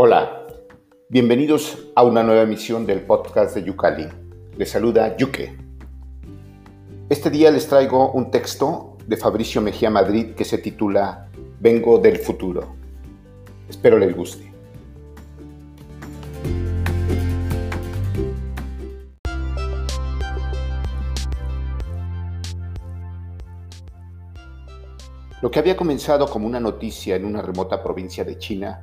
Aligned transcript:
Hola, 0.00 0.46
bienvenidos 1.08 1.76
a 1.96 2.04
una 2.04 2.22
nueva 2.22 2.42
emisión 2.42 2.86
del 2.86 3.00
podcast 3.00 3.56
de 3.56 3.64
Yucali. 3.64 4.06
Les 4.56 4.70
saluda 4.70 5.16
Yuke. 5.16 5.58
Este 7.08 7.30
día 7.30 7.50
les 7.50 7.66
traigo 7.66 8.12
un 8.12 8.30
texto 8.30 8.96
de 9.08 9.16
Fabricio 9.16 9.60
Mejía 9.60 9.90
Madrid 9.90 10.36
que 10.36 10.44
se 10.44 10.58
titula 10.58 11.28
Vengo 11.58 11.98
del 11.98 12.18
futuro. 12.18 12.76
Espero 13.68 13.98
les 13.98 14.14
guste. 14.14 14.52
Lo 25.42 25.50
que 25.50 25.58
había 25.58 25.76
comenzado 25.76 26.30
como 26.30 26.46
una 26.46 26.60
noticia 26.60 27.16
en 27.16 27.24
una 27.24 27.42
remota 27.42 27.82
provincia 27.82 28.22
de 28.22 28.38
China 28.38 28.78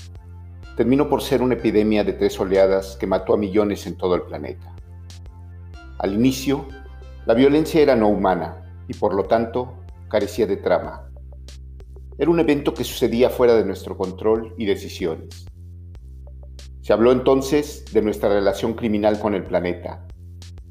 terminó 0.75 1.07
por 1.07 1.21
ser 1.21 1.41
una 1.41 1.55
epidemia 1.55 2.03
de 2.03 2.13
tres 2.13 2.39
oleadas 2.39 2.97
que 2.97 3.07
mató 3.07 3.33
a 3.33 3.37
millones 3.37 3.87
en 3.87 3.95
todo 3.95 4.15
el 4.15 4.23
planeta. 4.23 4.75
Al 5.99 6.13
inicio, 6.13 6.67
la 7.25 7.33
violencia 7.33 7.81
era 7.81 7.95
no 7.95 8.09
humana 8.09 8.83
y 8.87 8.93
por 8.93 9.13
lo 9.13 9.23
tanto 9.23 9.73
carecía 10.09 10.45
de 10.45 10.57
trama. 10.57 11.09
Era 12.17 12.29
un 12.29 12.39
evento 12.39 12.73
que 12.73 12.83
sucedía 12.83 13.29
fuera 13.29 13.55
de 13.55 13.65
nuestro 13.65 13.97
control 13.97 14.53
y 14.57 14.65
decisiones. 14.65 15.45
Se 16.81 16.93
habló 16.93 17.11
entonces 17.11 17.85
de 17.91 18.01
nuestra 18.01 18.29
relación 18.29 18.73
criminal 18.73 19.19
con 19.19 19.33
el 19.33 19.43
planeta, 19.43 20.05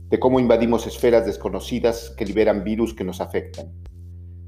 de 0.08 0.20
cómo 0.20 0.38
invadimos 0.38 0.86
esferas 0.86 1.26
desconocidas 1.26 2.14
que 2.16 2.24
liberan 2.24 2.62
virus 2.62 2.94
que 2.94 3.04
nos 3.04 3.20
afectan. 3.20 3.72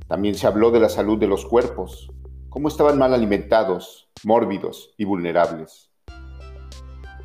También 0.06 0.36
se 0.36 0.46
habló 0.46 0.70
de 0.70 0.80
la 0.80 0.88
salud 0.88 1.18
de 1.18 1.26
los 1.26 1.44
cuerpos, 1.44 2.12
cómo 2.56 2.68
estaban 2.68 2.96
mal 2.96 3.12
alimentados, 3.12 4.08
mórbidos 4.24 4.94
y 4.96 5.04
vulnerables. 5.04 5.90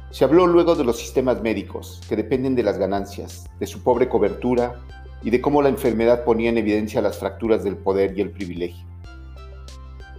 Se 0.10 0.26
habló 0.26 0.46
luego 0.46 0.76
de 0.76 0.84
los 0.84 1.00
sistemas 1.00 1.42
médicos, 1.42 2.02
que 2.10 2.18
dependen 2.18 2.54
de 2.54 2.64
las 2.64 2.78
ganancias, 2.78 3.46
de 3.58 3.66
su 3.66 3.82
pobre 3.82 4.09
cobertura 4.09 4.82
y 5.24 5.30
de 5.30 5.40
cómo 5.40 5.62
la 5.62 5.70
enfermedad 5.70 6.26
ponía 6.26 6.50
en 6.50 6.58
evidencia 6.58 7.02
las 7.02 7.18
fracturas 7.18 7.64
del 7.64 7.78
poder 7.78 8.18
y 8.18 8.20
el 8.20 8.32
privilegio. 8.32 8.86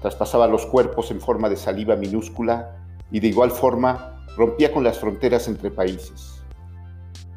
Traspasaba 0.01 0.47
los 0.47 0.65
cuerpos 0.65 1.11
en 1.11 1.21
forma 1.21 1.51
de 1.51 1.57
saliva 1.57 1.95
minúscula 1.95 2.75
y 3.11 3.21
de 3.21 3.29
igual 3.29 3.51
forma 3.51 4.25
rompía 4.39 4.73
con 4.73 4.83
las 4.83 4.99
fronteras 4.99 5.47
entre 5.47 5.71
países. 5.71 6.43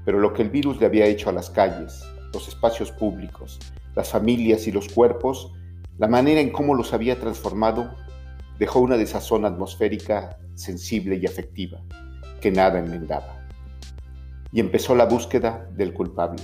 Pero 0.06 0.22
lo 0.22 0.32
que 0.32 0.44
el 0.44 0.50
virus 0.50 0.80
le 0.80 0.86
había 0.86 1.08
hecho 1.08 1.30
a 1.30 1.34
las 1.34 1.50
calles, 1.50 2.06
los 2.34 2.48
espacios 2.48 2.90
públicos, 2.94 3.60
las 3.96 4.12
familias 4.12 4.66
y 4.66 4.72
los 4.72 4.88
cuerpos 4.88 5.52
la 5.98 6.08
manera 6.08 6.42
en 6.42 6.52
cómo 6.52 6.76
los 6.76 6.94
había 6.94 7.20
transformado 7.20 7.96
dejó 8.60 8.80
una 8.80 8.98
desazón 8.98 9.46
atmosférica 9.46 10.38
sensible 10.56 11.16
y 11.16 11.26
afectiva 11.26 11.82
que 12.42 12.52
nada 12.52 12.80
enmendaba. 12.80 13.48
Y 14.52 14.60
empezó 14.60 14.96
la 14.96 15.06
búsqueda 15.06 15.70
del 15.74 15.94
culpable. 15.94 16.44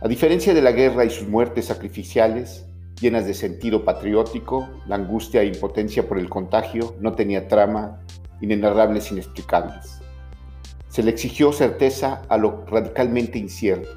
A 0.00 0.08
diferencia 0.08 0.52
de 0.52 0.62
la 0.62 0.72
guerra 0.72 1.04
y 1.04 1.10
sus 1.10 1.28
muertes 1.28 1.66
sacrificiales, 1.66 2.66
llenas 3.00 3.26
de 3.26 3.34
sentido 3.34 3.84
patriótico, 3.84 4.68
la 4.86 4.96
angustia 4.96 5.42
e 5.42 5.46
impotencia 5.46 6.06
por 6.06 6.18
el 6.18 6.28
contagio 6.28 6.96
no 7.00 7.12
tenía 7.12 7.48
trama, 7.48 8.00
inenarrables 8.40 9.10
inexplicables. 9.12 10.00
Se 10.88 11.02
le 11.02 11.10
exigió 11.10 11.52
certeza 11.52 12.22
a 12.28 12.36
lo 12.36 12.64
radicalmente 12.66 13.38
incierto. 13.38 13.90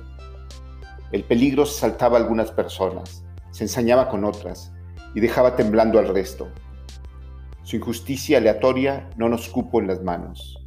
El 1.12 1.24
peligro 1.24 1.66
saltaba 1.66 2.18
a 2.18 2.22
algunas 2.22 2.52
personas, 2.52 3.24
se 3.52 3.64
ensañaba 3.64 4.10
con 4.10 4.24
otras 4.24 4.72
y 5.14 5.20
dejaba 5.20 5.56
temblando 5.56 6.00
al 6.00 6.08
resto. 6.08 6.50
Su 7.64 7.76
injusticia 7.76 8.38
aleatoria 8.38 9.10
no 9.18 9.30
nos 9.30 9.50
cupo 9.50 9.82
en 9.82 9.88
las 9.88 10.04
manos. 10.04 10.66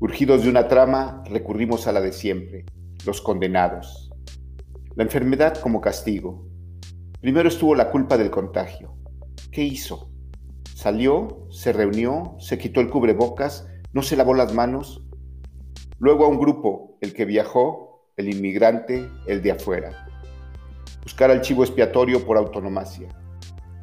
Urgidos 0.00 0.42
de 0.42 0.50
una 0.50 0.68
trama, 0.68 1.22
recurrimos 1.30 1.86
a 1.86 1.92
la 1.92 2.00
de 2.00 2.12
siempre, 2.12 2.64
los 3.06 3.20
condenados. 3.20 4.10
La 4.94 5.04
enfermedad 5.04 5.56
como 5.58 5.80
castigo. 5.80 6.46
Primero 7.20 7.48
estuvo 7.48 7.74
la 7.74 7.90
culpa 7.90 8.18
del 8.18 8.30
contagio. 8.30 8.96
¿Qué 9.50 9.62
hizo? 9.62 10.10
Salió, 10.74 11.46
se 11.50 11.72
reunió, 11.72 12.34
se 12.40 12.58
quitó 12.58 12.80
el 12.80 12.90
cubrebocas, 12.90 13.68
no 13.92 14.02
se 14.02 14.16
lavó 14.16 14.34
las 14.34 14.52
manos. 14.52 15.04
Luego 15.98 16.24
a 16.24 16.28
un 16.28 16.40
grupo, 16.40 16.98
el 17.00 17.14
que 17.14 17.24
viajó, 17.24 18.08
el 18.16 18.28
inmigrante, 18.28 19.08
el 19.28 19.40
de 19.40 19.52
afuera 19.52 20.11
buscar 21.02 21.30
al 21.30 21.40
chivo 21.40 21.64
expiatorio 21.64 22.24
por 22.24 22.36
autonomacia. 22.36 23.08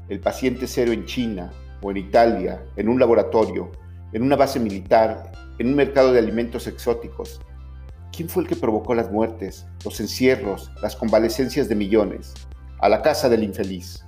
El 0.07 0.19
paciente 0.19 0.67
cero 0.67 0.91
en 0.91 1.05
China 1.05 1.51
o 1.81 1.91
en 1.91 1.97
Italia, 1.97 2.63
en 2.75 2.89
un 2.89 2.99
laboratorio, 2.99 3.71
en 4.13 4.23
una 4.23 4.35
base 4.35 4.59
militar, 4.59 5.31
en 5.59 5.67
un 5.67 5.75
mercado 5.75 6.11
de 6.11 6.19
alimentos 6.19 6.67
exóticos. 6.67 7.41
¿Quién 8.11 8.29
fue 8.29 8.43
el 8.43 8.49
que 8.49 8.55
provocó 8.55 8.95
las 8.95 9.11
muertes, 9.11 9.67
los 9.85 9.99
encierros, 9.99 10.71
las 10.81 10.95
convalecencias 10.95 11.69
de 11.69 11.75
millones? 11.75 12.33
A 12.79 12.89
la 12.89 13.01
casa 13.01 13.29
del 13.29 13.43
infeliz. 13.43 14.03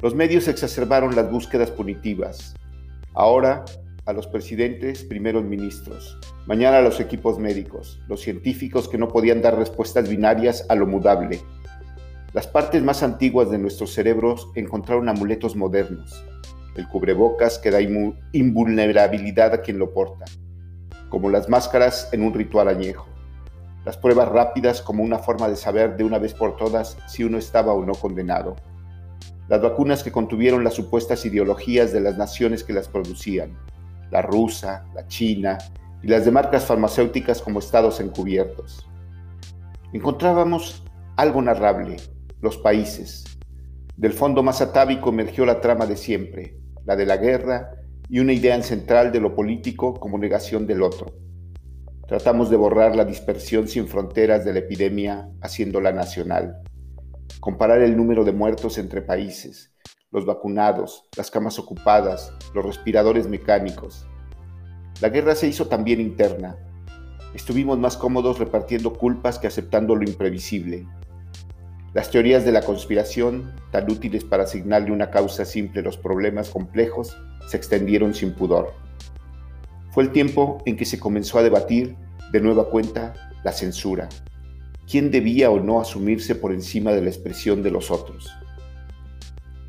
Los 0.00 0.14
medios 0.14 0.48
exacerbaron 0.48 1.16
las 1.16 1.30
búsquedas 1.30 1.70
punitivas. 1.70 2.54
Ahora 3.14 3.64
a 4.06 4.12
los 4.12 4.26
presidentes, 4.26 5.04
primeros 5.04 5.44
ministros. 5.44 6.18
Mañana 6.46 6.78
a 6.78 6.82
los 6.82 6.98
equipos 6.98 7.38
médicos, 7.38 8.00
los 8.08 8.20
científicos 8.20 8.88
que 8.88 8.98
no 8.98 9.08
podían 9.08 9.42
dar 9.42 9.56
respuestas 9.56 10.08
binarias 10.08 10.66
a 10.68 10.74
lo 10.74 10.86
mudable, 10.86 11.40
las 12.32 12.46
partes 12.46 12.82
más 12.82 13.02
antiguas 13.02 13.50
de 13.50 13.58
nuestros 13.58 13.92
cerebros 13.92 14.48
encontraron 14.54 15.10
amuletos 15.10 15.54
modernos. 15.54 16.24
El 16.76 16.88
cubrebocas 16.88 17.58
que 17.58 17.70
da 17.70 17.80
invulnerabilidad 18.32 19.52
a 19.52 19.60
quien 19.60 19.78
lo 19.78 19.92
porta, 19.92 20.24
como 21.10 21.28
las 21.28 21.50
máscaras 21.50 22.08
en 22.12 22.22
un 22.22 22.32
ritual 22.32 22.68
añejo. 22.68 23.06
Las 23.84 23.98
pruebas 23.98 24.30
rápidas 24.30 24.80
como 24.80 25.02
una 25.02 25.18
forma 25.18 25.46
de 25.48 25.56
saber 25.56 25.98
de 25.98 26.04
una 26.04 26.18
vez 26.18 26.32
por 26.32 26.56
todas 26.56 26.96
si 27.06 27.22
uno 27.22 27.36
estaba 27.36 27.74
o 27.74 27.84
no 27.84 27.92
condenado. 27.92 28.56
Las 29.48 29.60
vacunas 29.60 30.02
que 30.02 30.10
contuvieron 30.10 30.64
las 30.64 30.72
supuestas 30.72 31.26
ideologías 31.26 31.92
de 31.92 32.00
las 32.00 32.16
naciones 32.16 32.64
que 32.64 32.72
las 32.72 32.88
producían, 32.88 33.58
la 34.10 34.22
rusa, 34.22 34.86
la 34.94 35.06
china 35.06 35.58
y 36.02 36.06
las 36.06 36.24
de 36.24 36.30
marcas 36.30 36.64
farmacéuticas 36.64 37.42
como 37.42 37.58
estados 37.58 38.00
encubiertos. 38.00 38.88
Encontrábamos 39.92 40.82
algo 41.16 41.42
narrable, 41.42 41.98
los 42.42 42.58
países. 42.58 43.24
Del 43.96 44.12
fondo 44.12 44.42
más 44.42 44.60
atávico 44.60 45.10
emergió 45.10 45.46
la 45.46 45.60
trama 45.60 45.86
de 45.86 45.96
siempre, 45.96 46.58
la 46.84 46.96
de 46.96 47.06
la 47.06 47.16
guerra 47.16 47.70
y 48.08 48.18
una 48.18 48.32
idea 48.32 48.60
central 48.62 49.12
de 49.12 49.20
lo 49.20 49.34
político 49.34 49.94
como 49.94 50.18
negación 50.18 50.66
del 50.66 50.82
otro. 50.82 51.14
Tratamos 52.08 52.50
de 52.50 52.56
borrar 52.56 52.96
la 52.96 53.04
dispersión 53.04 53.68
sin 53.68 53.86
fronteras 53.86 54.44
de 54.44 54.52
la 54.52 54.58
epidemia 54.58 55.30
haciéndola 55.40 55.92
nacional. 55.92 56.62
Comparar 57.38 57.80
el 57.80 57.96
número 57.96 58.24
de 58.24 58.32
muertos 58.32 58.76
entre 58.76 59.02
países, 59.02 59.72
los 60.10 60.26
vacunados, 60.26 61.08
las 61.16 61.30
camas 61.30 61.60
ocupadas, 61.60 62.32
los 62.54 62.66
respiradores 62.66 63.28
mecánicos. 63.28 64.06
La 65.00 65.10
guerra 65.10 65.36
se 65.36 65.46
hizo 65.46 65.68
también 65.68 66.00
interna. 66.00 66.56
Estuvimos 67.34 67.78
más 67.78 67.96
cómodos 67.96 68.40
repartiendo 68.40 68.92
culpas 68.92 69.38
que 69.38 69.46
aceptando 69.46 69.94
lo 69.94 70.02
imprevisible, 70.02 70.86
las 71.94 72.10
teorías 72.10 72.46
de 72.46 72.52
la 72.52 72.62
conspiración, 72.62 73.52
tan 73.70 73.90
útiles 73.90 74.24
para 74.24 74.44
asignarle 74.44 74.92
una 74.92 75.10
causa 75.10 75.44
simple 75.44 75.80
a 75.80 75.84
los 75.84 75.98
problemas 75.98 76.48
complejos, 76.48 77.18
se 77.46 77.58
extendieron 77.58 78.14
sin 78.14 78.32
pudor. 78.32 78.72
Fue 79.90 80.02
el 80.02 80.10
tiempo 80.10 80.62
en 80.64 80.78
que 80.78 80.86
se 80.86 80.98
comenzó 80.98 81.38
a 81.38 81.42
debatir, 81.42 81.96
de 82.32 82.40
nueva 82.40 82.70
cuenta, 82.70 83.12
la 83.44 83.52
censura. 83.52 84.08
¿Quién 84.90 85.10
debía 85.10 85.50
o 85.50 85.60
no 85.60 85.82
asumirse 85.82 86.34
por 86.34 86.52
encima 86.52 86.92
de 86.92 87.02
la 87.02 87.10
expresión 87.10 87.62
de 87.62 87.70
los 87.70 87.90
otros? 87.90 88.32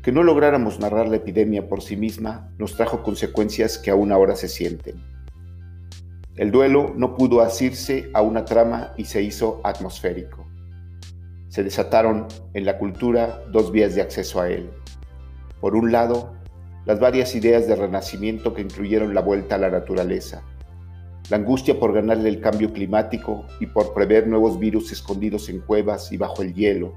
Que 0.02 0.10
no 0.10 0.22
lográramos 0.22 0.80
narrar 0.80 1.08
la 1.08 1.16
epidemia 1.16 1.68
por 1.68 1.82
sí 1.82 1.96
misma 1.96 2.50
nos 2.58 2.74
trajo 2.74 3.02
consecuencias 3.02 3.76
que 3.76 3.90
aún 3.90 4.12
ahora 4.12 4.34
se 4.34 4.48
sienten. 4.48 4.96
El 6.36 6.50
duelo 6.50 6.94
no 6.96 7.16
pudo 7.16 7.42
asirse 7.42 8.10
a 8.14 8.22
una 8.22 8.46
trama 8.46 8.92
y 8.96 9.04
se 9.04 9.22
hizo 9.22 9.60
atmosférico 9.62 10.43
se 11.54 11.62
desataron 11.62 12.26
en 12.52 12.64
la 12.64 12.78
cultura 12.78 13.44
dos 13.52 13.70
vías 13.70 13.94
de 13.94 14.02
acceso 14.02 14.40
a 14.40 14.50
él. 14.50 14.68
Por 15.60 15.76
un 15.76 15.92
lado, 15.92 16.34
las 16.84 16.98
varias 16.98 17.36
ideas 17.36 17.68
de 17.68 17.76
renacimiento 17.76 18.52
que 18.54 18.62
incluyeron 18.62 19.14
la 19.14 19.20
vuelta 19.20 19.54
a 19.54 19.58
la 19.58 19.70
naturaleza, 19.70 20.42
la 21.30 21.36
angustia 21.36 21.78
por 21.78 21.92
ganarle 21.92 22.28
el 22.28 22.40
cambio 22.40 22.72
climático 22.72 23.46
y 23.60 23.66
por 23.66 23.94
prever 23.94 24.26
nuevos 24.26 24.58
virus 24.58 24.90
escondidos 24.90 25.48
en 25.48 25.60
cuevas 25.60 26.10
y 26.10 26.16
bajo 26.16 26.42
el 26.42 26.54
hielo, 26.54 26.94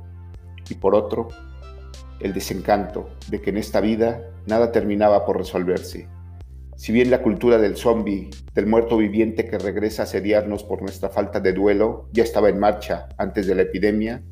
y 0.67 0.73
por 0.73 0.95
otro, 0.95 1.27
el 2.19 2.33
desencanto 2.33 3.11
de 3.29 3.39
que 3.39 3.51
en 3.51 3.57
esta 3.57 3.79
vida 3.79 4.23
nada 4.47 4.71
terminaba 4.71 5.23
por 5.23 5.37
resolverse. 5.37 6.07
Si 6.75 6.91
bien 6.91 7.11
la 7.11 7.21
cultura 7.21 7.59
del 7.59 7.77
zombie, 7.77 8.31
del 8.55 8.65
muerto 8.65 8.97
viviente 8.97 9.45
que 9.45 9.59
regresa 9.59 10.01
a 10.01 10.05
asediarnos 10.05 10.63
por 10.63 10.81
nuestra 10.81 11.09
falta 11.09 11.39
de 11.39 11.53
duelo, 11.53 12.09
ya 12.11 12.23
estaba 12.23 12.49
en 12.49 12.57
marcha 12.57 13.07
antes 13.19 13.45
de 13.45 13.53
la 13.53 13.61
epidemia, 13.61 14.23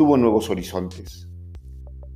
tuvo 0.00 0.16
nuevos 0.16 0.48
horizontes. 0.48 1.28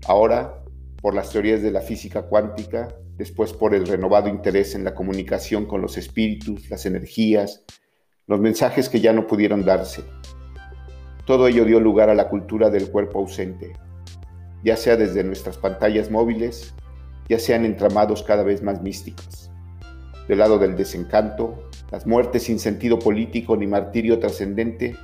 Ahora, 0.06 0.64
por 1.02 1.14
las 1.14 1.28
teorías 1.28 1.60
de 1.60 1.70
la 1.70 1.82
física 1.82 2.22
cuántica, 2.22 2.88
después 3.19 3.52
por 3.52 3.75
el 3.75 3.86
renovado 3.86 4.31
interés 4.31 4.75
en 4.75 4.84
la 4.84 4.94
comunicación 4.94 5.66
con 5.66 5.82
los 5.82 5.98
espíritus, 5.98 6.70
las 6.70 6.86
energías, 6.86 7.62
los 8.26 8.40
mensajes 8.40 8.88
que 8.88 9.00
ya 9.00 9.12
no 9.12 9.26
pudieron 9.26 9.66
darse. 9.66 10.02
Todo 11.26 11.46
ello 11.46 11.66
dio 11.66 11.78
lugar 11.78 12.08
a 12.08 12.14
la 12.14 12.31
cultura 12.31 12.70
del 12.70 12.90
cuerpo 12.90 13.19
ausente, 13.19 13.75
ya 14.64 14.78
sea 14.78 14.96
desde 14.96 15.22
nuestras 15.22 15.58
pantallas 15.58 16.10
móviles, 16.10 16.72
ya 17.28 17.38
sean 17.38 17.66
entramados 17.66 18.22
cada 18.22 18.44
vez 18.44 18.62
más 18.62 18.81
místicos. 18.81 19.50
Del 20.26 20.38
lado 20.38 20.58
del 20.58 20.75
desencanto, 20.75 21.69
las 21.92 22.06
muertes 22.06 22.44
sin 22.44 22.58
sentido 22.58 22.98
político 22.98 23.58
ni 23.58 23.66
martirio 23.66 24.20
trascendente 24.20 24.96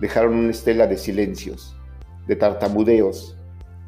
dejaron 0.00 0.36
una 0.36 0.52
estela 0.52 0.86
de 0.86 0.98
silencios, 0.98 1.74
de 2.28 2.36
tartamudeos, 2.36 3.36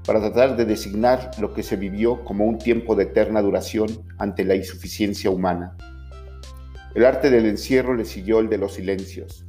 para 0.04 0.18
tratar 0.20 0.56
de 0.56 0.64
designar 0.64 1.30
lo 1.38 1.52
que 1.52 1.62
se 1.62 1.76
vivió 1.76 2.24
como 2.24 2.46
un 2.46 2.58
tiempo 2.58 2.96
de 2.96 3.04
eterna 3.04 3.42
duración 3.42 3.88
ante 4.18 4.44
la 4.44 4.56
insuficiencia 4.56 5.30
humana. 5.30 5.76
El 6.94 7.04
arte 7.04 7.30
del 7.30 7.46
encierro 7.46 7.94
le 7.94 8.04
siguió 8.04 8.40
el 8.40 8.48
de 8.48 8.58
los 8.58 8.74
silencios, 8.74 9.46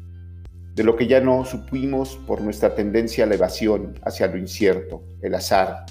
de 0.75 0.83
lo 0.83 0.95
que 0.95 1.07
ya 1.07 1.19
no 1.21 1.43
supimos 1.45 2.19
por 2.27 2.41
nuestra 2.41 2.75
tendencia 2.75 3.23
a 3.23 3.27
la 3.27 3.35
evasión 3.35 3.99
hacia 4.03 4.27
lo 4.27 4.37
incierto, 4.37 5.03
el 5.21 5.33
azar, 5.33 5.85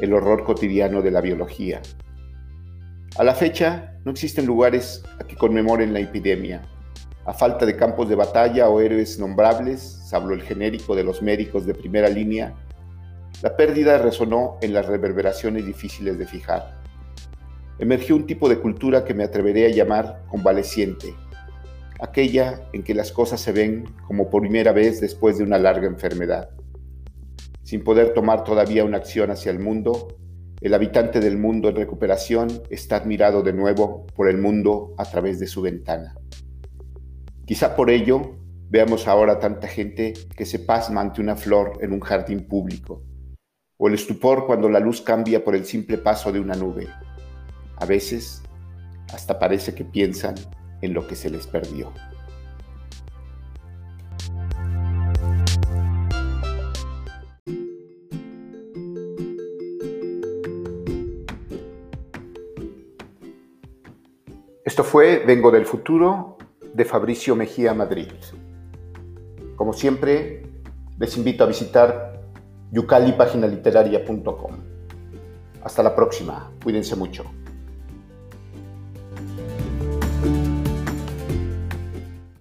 el 0.00 0.12
horror 0.12 0.44
cotidiano 0.44 1.02
de 1.02 1.10
la 1.10 1.20
biología. 1.20 1.80
A 3.18 3.24
la 3.24 3.34
fecha, 3.34 3.94
no 4.04 4.10
existen 4.10 4.46
lugares 4.46 5.04
a 5.20 5.24
que 5.24 5.36
conmemoren 5.36 5.92
la 5.92 6.00
epidemia. 6.00 6.62
A 7.24 7.32
falta 7.32 7.64
de 7.64 7.76
campos 7.76 8.08
de 8.08 8.16
batalla 8.16 8.68
o 8.68 8.80
héroes 8.80 9.18
nombrables, 9.20 9.80
salvo 9.80 10.32
el 10.32 10.42
genérico 10.42 10.96
de 10.96 11.04
los 11.04 11.22
médicos 11.22 11.64
de 11.64 11.74
primera 11.74 12.08
línea, 12.08 12.54
la 13.42 13.56
pérdida 13.56 13.98
resonó 13.98 14.58
en 14.60 14.74
las 14.74 14.86
reverberaciones 14.86 15.64
difíciles 15.64 16.18
de 16.18 16.26
fijar. 16.26 16.80
Emergió 17.78 18.16
un 18.16 18.26
tipo 18.26 18.48
de 18.48 18.58
cultura 18.58 19.04
que 19.04 19.14
me 19.14 19.22
atreveré 19.22 19.66
a 19.66 19.70
llamar 19.70 20.24
convaleciente, 20.28 21.14
aquella 22.00 22.60
en 22.72 22.82
que 22.82 22.94
las 22.94 23.12
cosas 23.12 23.40
se 23.40 23.52
ven 23.52 23.84
como 24.08 24.28
por 24.28 24.42
primera 24.42 24.72
vez 24.72 25.00
después 25.00 25.38
de 25.38 25.44
una 25.44 25.58
larga 25.58 25.86
enfermedad. 25.86 26.50
Sin 27.62 27.84
poder 27.84 28.14
tomar 28.14 28.42
todavía 28.42 28.84
una 28.84 28.96
acción 28.96 29.30
hacia 29.30 29.52
el 29.52 29.60
mundo, 29.60 30.08
el 30.60 30.74
habitante 30.74 31.20
del 31.20 31.38
mundo 31.38 31.68
en 31.68 31.76
recuperación 31.76 32.62
está 32.68 32.96
admirado 32.96 33.42
de 33.42 33.52
nuevo 33.52 34.06
por 34.16 34.28
el 34.28 34.38
mundo 34.38 34.94
a 34.98 35.04
través 35.04 35.38
de 35.38 35.46
su 35.46 35.62
ventana. 35.62 36.16
Quizá 37.52 37.76
por 37.76 37.90
ello 37.90 38.34
veamos 38.70 39.06
ahora 39.06 39.38
tanta 39.38 39.68
gente 39.68 40.14
que 40.34 40.46
se 40.46 40.58
pasma 40.58 41.02
ante 41.02 41.20
una 41.20 41.36
flor 41.36 41.76
en 41.82 41.92
un 41.92 42.00
jardín 42.00 42.48
público, 42.48 43.02
o 43.76 43.88
el 43.88 43.92
estupor 43.92 44.46
cuando 44.46 44.70
la 44.70 44.80
luz 44.80 45.02
cambia 45.02 45.44
por 45.44 45.54
el 45.54 45.66
simple 45.66 45.98
paso 45.98 46.32
de 46.32 46.40
una 46.40 46.54
nube. 46.54 46.88
A 47.76 47.84
veces, 47.84 48.42
hasta 49.12 49.38
parece 49.38 49.74
que 49.74 49.84
piensan 49.84 50.34
en 50.80 50.94
lo 50.94 51.06
que 51.06 51.14
se 51.14 51.28
les 51.28 51.46
perdió. 51.46 51.92
Esto 64.64 64.84
fue 64.84 65.22
Vengo 65.26 65.50
del 65.50 65.66
Futuro 65.66 66.38
de 66.74 66.84
Fabricio 66.84 67.36
Mejía 67.36 67.74
Madrid. 67.74 68.12
Como 69.56 69.72
siempre, 69.72 70.42
les 70.98 71.16
invito 71.16 71.44
a 71.44 71.46
visitar 71.46 72.20
yucalipaginaliteraria.com. 72.70 74.52
Hasta 75.62 75.82
la 75.82 75.94
próxima, 75.94 76.52
cuídense 76.62 76.96
mucho. 76.96 77.24